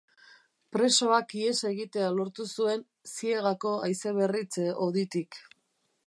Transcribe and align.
Presoak 0.75 1.33
ihes 1.41 1.57
egitea 1.71 2.07
lortu 2.15 2.45
zuen 2.53 2.81
ziegako 3.11 3.73
haizeberritze 3.89 4.65
hoditik. 4.87 5.39